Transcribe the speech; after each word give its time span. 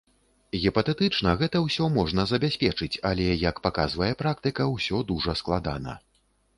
Гіпатэтычна 0.61 1.33
гэта 1.41 1.61
ўсё 1.65 1.91
можна 1.99 2.27
забяспечыць, 2.33 2.91
але, 3.13 3.31
як 3.49 3.63
паказвае 3.69 4.11
практыка, 4.23 4.61
усё 4.79 5.07
дужа 5.15 5.41
складана. 5.45 5.93